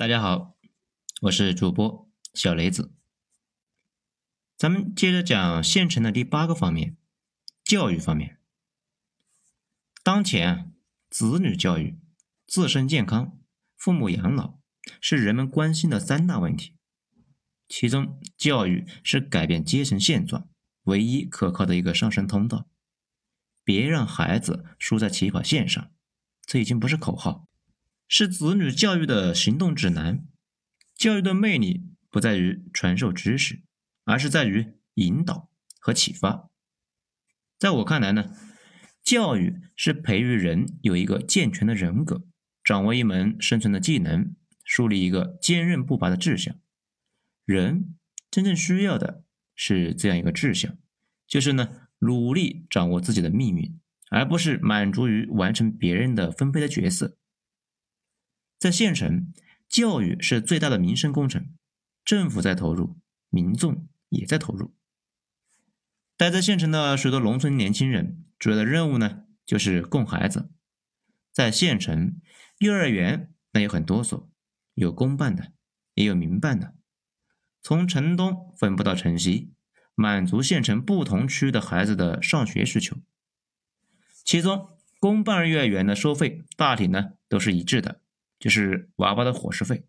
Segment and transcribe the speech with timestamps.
[0.00, 0.56] 大家好，
[1.20, 2.94] 我是主播小雷子。
[4.56, 6.96] 咱们接着讲县城的第八个方面，
[7.62, 8.40] 教育方面。
[10.02, 10.72] 当前，
[11.10, 11.98] 子女教育、
[12.46, 13.38] 自身健康、
[13.76, 14.58] 父母养老
[15.02, 16.78] 是人们关心的三大问题。
[17.68, 20.48] 其中，教育是改变阶层现状
[20.84, 22.70] 唯一可靠的一个上升通道。
[23.62, 25.92] 别让孩子输在起跑线上，
[26.46, 27.49] 这已经不是口号。
[28.12, 30.26] 是子女教育的行动指南。
[30.96, 33.62] 教育的魅力不在于传授知识，
[34.02, 36.50] 而是在于引导和启发。
[37.56, 38.34] 在我看来呢，
[39.04, 42.24] 教育是培育人有一个健全的人格，
[42.64, 46.56] 掌握一门生存的技能，树立一个坚韧不拔的志向。
[47.44, 47.94] 人
[48.28, 49.22] 真正需要的
[49.54, 50.76] 是这样一个志向，
[51.28, 51.68] 就是呢，
[52.00, 53.80] 努力掌握自己的命运，
[54.10, 57.16] 而不是满足于完成别人的分配的角色。
[58.60, 59.32] 在县城，
[59.70, 61.48] 教育是最大的民生工程，
[62.04, 62.98] 政府在投入，
[63.30, 64.74] 民众也在投入。
[66.18, 70.50] 待在县城的许多农村年轻人，主要的任务呢，就是供孩子。
[71.32, 72.20] 在县城，
[72.58, 74.30] 幼儿园那有很多所，
[74.74, 75.54] 有公办的，
[75.94, 76.74] 也有民办的，
[77.62, 79.54] 从城东分布到城西，
[79.94, 82.98] 满足县城不同区的孩子的上学需求。
[84.22, 88.02] 其中，公办幼儿园的收费大体呢都是一致的。
[88.40, 89.84] 就是娃娃的伙食费，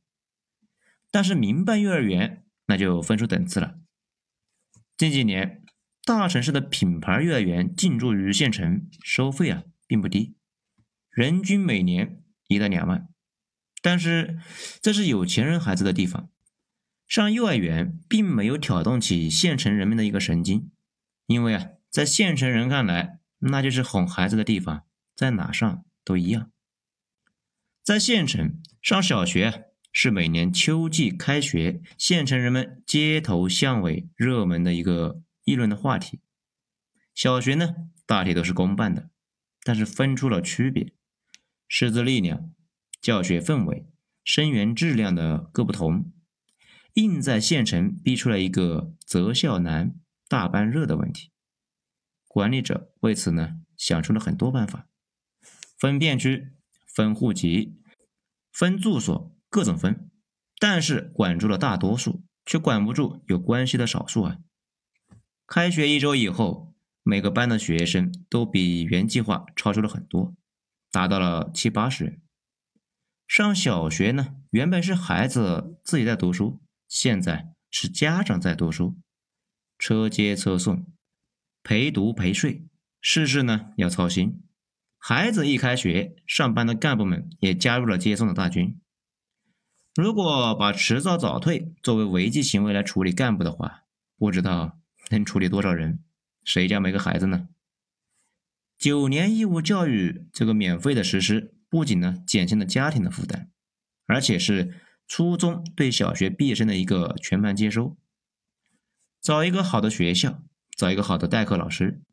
[1.09, 3.80] 但是民办幼儿园那就分出等次了。
[4.97, 5.63] 近几年，
[6.05, 10.35] 大城市的品牌幼儿园进驻于县城，收费啊并不低，
[11.09, 13.08] 人均每年一到两万。
[13.81, 14.38] 但是
[14.81, 16.30] 这是有钱人孩子的地方，
[17.08, 20.69] 上幼儿园并没有挑动起县城人民的一个神经，
[21.25, 26.50] 因为啊，在县城人看来，那就是哄孩子的地方，在哪上都一样。
[27.83, 36.19] 在县城上小学是每年秋季开学，县城人们街头巷尾热门的一个议论的话题。
[37.15, 37.75] 小学呢，
[38.05, 39.09] 大体都是公办的，
[39.64, 40.93] 但是分出了区别，
[41.67, 42.53] 师资力量、
[43.02, 43.87] 教学氛围、
[44.23, 46.14] 生源质量的各不同，
[46.93, 49.95] 硬在县城逼出来一个择校难、
[50.27, 51.31] 大班热的问题。
[52.27, 54.87] 管理者为此呢，想出了很多办法，
[55.80, 56.53] 分片区。
[56.93, 57.77] 分户籍、
[58.52, 60.11] 分住所，各种分，
[60.59, 64.37] 但是管住了大多数，却管不住有关系的少数啊！
[65.47, 70.35] 开学一周以后，每个班的学生都比原计划超出了很多，
[70.91, 72.21] 达到了七八十人。
[73.27, 78.97] 上小学呢，原本是孩子自己在读书，现在是家长在读书，
[79.79, 80.85] 车接车送，
[81.63, 82.67] 陪读陪睡，
[82.99, 84.43] 事事呢要操心。
[85.04, 88.80] 孩子一开学，上班的干部们也加入了接送的大军。
[89.95, 93.82] 如果把迟到早退作为违纪行为来处理干部的话，
[94.16, 94.80] 不知道
[95.10, 96.04] 能处理多少人？
[96.44, 97.50] 谁家没个孩子呢？
[98.78, 103.50] 九年义务教育这个免费的实施，不仅呢减轻了家庭的负担，
[104.06, 107.98] 而且是初中对小学毕业生的一个全盘接收。
[109.20, 110.44] 找一个好的学校，
[110.78, 112.04] 找一个好的代课老师。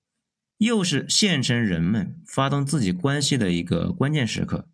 [0.59, 4.69] 又是县城人们发动自己关系的一个关键时刻。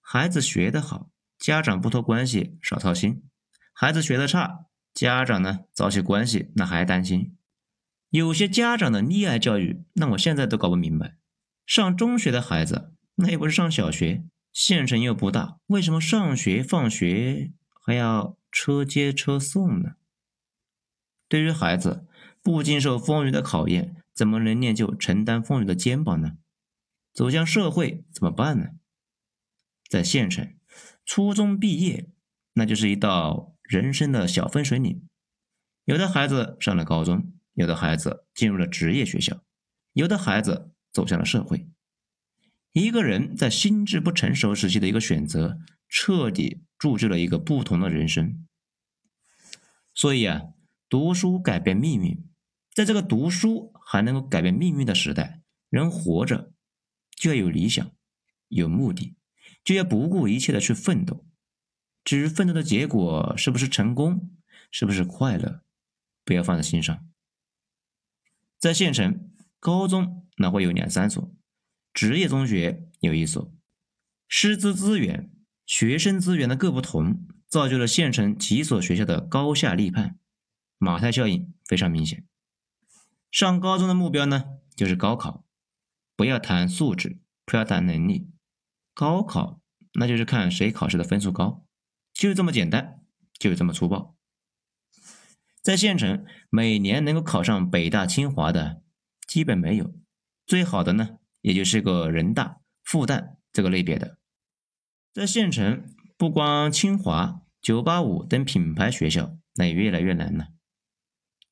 [0.00, 3.22] 孩子学得好，家长不托关系少操心；
[3.72, 4.64] 孩子学得差，
[4.94, 7.36] 家长呢早起关系那还担心。
[8.08, 11.16] 有些家长的溺爱教育，那我现在都搞不明白。
[11.66, 17.52] 上中学的孩子，那又不是上小学，县城又不大，为什么上学放学
[17.84, 19.90] 还要车接车送呢？
[21.28, 22.06] 对于孩子
[22.42, 23.99] 不经受风雨的考验。
[24.20, 26.36] 怎么能练就承担风雨的肩膀呢？
[27.14, 28.72] 走向社会怎么办呢？
[29.88, 30.54] 在县城，
[31.06, 32.10] 初中毕业
[32.52, 35.08] 那就是一道人生的小分水岭。
[35.86, 39.42] 有的孩子上了高中，有的孩子进入了职业学校，
[39.94, 41.66] 有的孩子走向了社会。
[42.74, 45.58] 一个人在心智不成熟时期的一个选择，
[45.88, 48.46] 彻底铸就了一个不同的人生。
[49.94, 50.42] 所以啊，
[50.90, 52.22] 读书改变命运。
[52.72, 56.52] 在这个读书还能够改变命运的时代，人活着
[57.16, 57.90] 就要有理想、
[58.46, 59.16] 有目的，
[59.64, 61.26] 就要不顾一切的去奋斗。
[62.04, 64.30] 至于奋斗的结果是不是成功，
[64.70, 65.64] 是不是快乐，
[66.24, 67.04] 不要放在心上。
[68.60, 71.34] 在县城，高中那会有两三所，
[71.92, 73.52] 职业中学有一所，
[74.28, 75.32] 师资资源、
[75.66, 80.20] 学生资源的各不同，造就了县城几所学校的高下立判，
[80.78, 82.24] 马太效应非常明显。
[83.30, 85.44] 上高中的目标呢，就是高考，
[86.16, 88.28] 不要谈素质，不要谈能力，
[88.92, 89.60] 高考
[89.94, 91.64] 那就是看谁考试的分数高，
[92.12, 93.00] 就这么简单，
[93.38, 94.16] 就这么粗暴。
[95.62, 98.82] 在县城，每年能够考上北大清华的
[99.26, 99.94] 基本没有，
[100.46, 104.18] 最好的呢，也就是个人大、复旦这个类别的。
[105.12, 105.84] 在县城，
[106.16, 110.48] 不光清华、九八五等品牌学校，那也越来越难了。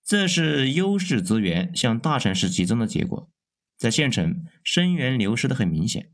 [0.08, 3.30] 这是优势资源向大城市集中的结果。
[3.76, 6.10] 在县城，生源流失的很明显。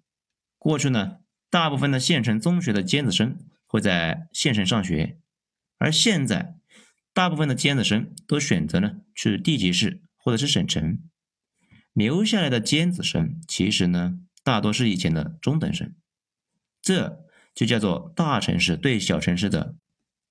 [0.59, 1.19] 过去呢，
[1.49, 3.39] 大部分的县城中学的尖子生
[3.69, 5.21] 会在县城上学，
[5.79, 6.57] 而现在。
[7.13, 10.99] 大部分的尖子生都选择呢去地级市或者是省城，
[11.93, 15.95] 留下来的尖子生其实呢大多是以前的中等生，
[16.83, 17.25] 这
[17.55, 19.77] 就叫做大城市对小城市的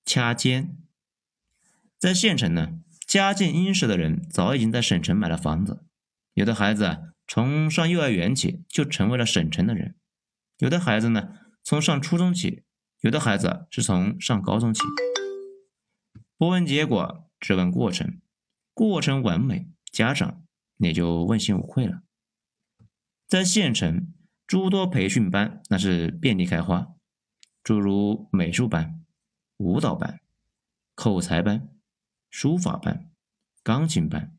[0.04, 0.76] 掐尖。
[1.98, 2.80] 在县城呢，
[3.14, 5.84] 家境殷实的人早已经在省城买了房子，
[6.32, 9.94] 有的孩子从上幼儿园起就成为了省城的人，
[10.58, 11.28] 有的孩子呢
[11.62, 12.64] 从上初中起，
[13.02, 14.82] 有的孩子是从上高中起。
[16.36, 18.20] 不问结果，只问过程。
[18.72, 20.42] 过程完美，家长
[20.78, 22.02] 也就问心无愧了。
[23.28, 24.12] 在县城，
[24.44, 26.88] 诸多培训班那是遍地开花，
[27.62, 29.04] 诸如美术班、
[29.58, 30.18] 舞蹈班、
[30.96, 31.68] 口才班、
[32.36, 33.12] 书法班、
[33.62, 34.36] 钢琴班，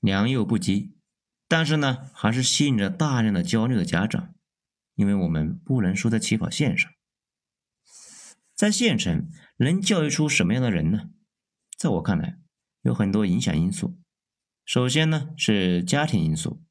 [0.00, 0.96] 良莠不齐。
[1.46, 4.34] 但是呢，还是吸引着大量的焦虑的家长，
[4.96, 6.90] 因为我们不能输在起跑线上。
[8.56, 11.10] 在县城能教育出什么样的人呢？
[11.78, 12.40] 在我看来，
[12.80, 13.96] 有很多影响因素。
[14.64, 16.64] 首先呢是家庭因素，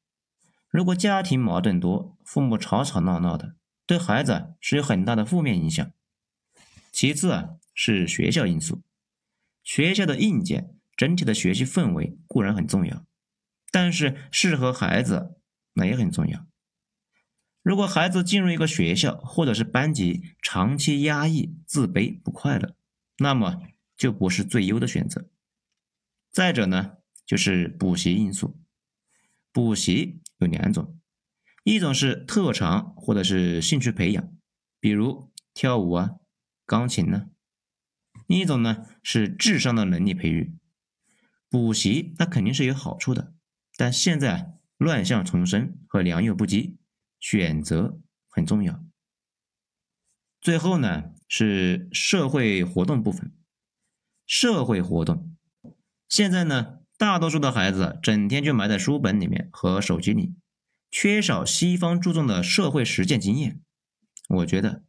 [0.68, 3.56] 如果家庭矛盾多，父母吵吵闹闹的，
[3.86, 5.90] 对孩子是有很大的负面影响。
[6.92, 8.82] 其次啊是学校因素，
[9.62, 13.04] 学校的硬件、整体的学习氛围固然很重要，
[13.70, 15.36] 但是适合孩子
[15.74, 16.46] 那也很重要。
[17.62, 22.74] 如果孩子进入一个学校或者是班级，长期压抑、自卑、不快乐，
[23.18, 23.62] 那么
[23.96, 25.30] 就不是最优的选择。
[26.32, 28.58] 再者呢，就是补习因素。
[29.52, 30.98] 补习有两种，
[31.62, 34.36] 一种是特长或者是兴趣培养，
[34.80, 36.12] 比如跳舞啊、
[36.66, 37.28] 钢琴呢；
[38.26, 40.54] 另一种呢是智商的能力培育。
[41.48, 43.34] 补习那肯定是有好处的，
[43.76, 46.78] 但现在乱象丛生和良莠不齐。
[47.20, 48.84] 选择很重要。
[50.40, 53.32] 最后呢是社会活动部分。
[54.26, 55.36] 社会活动，
[56.08, 60.34] 现在呢大多数的孩子整天就埋在书本里面和手机里，
[60.90, 63.60] 缺少西方注重的社会实践经验。
[64.28, 64.82] 我觉得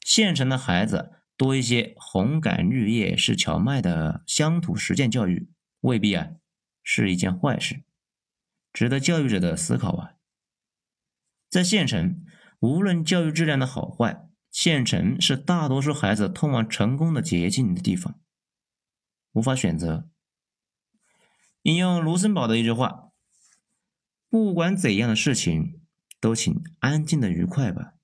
[0.00, 5.50] 县城的孩子多一些红杆绿叶是荞麦的乡土实践教育，
[5.80, 6.30] 未必啊
[6.82, 7.82] 是一件坏事，
[8.72, 10.14] 值得教育者的思考啊。
[11.50, 12.24] 在县城，
[12.60, 18.20] 无论教育质量的好坏，县城是大多数孩子通往成功的捷径的地方。
[19.32, 20.08] 无法选择。
[21.62, 23.10] 引用卢森堡的一句话
[24.28, 25.80] ：“不管怎样的事情，
[26.20, 27.94] 都请安静的愉快吧。”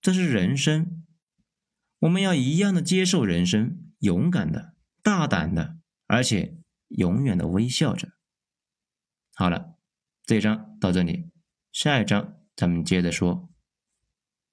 [0.00, 1.04] 这是人生，
[2.00, 5.76] 我们要一样的接受人生，勇敢的、大胆的，
[6.06, 6.58] 而且
[6.88, 8.12] 永远的微笑着。
[9.34, 9.76] 好了，
[10.24, 11.30] 这一章到这里，
[11.72, 12.36] 下一章。
[12.56, 13.49] 咱们接着说。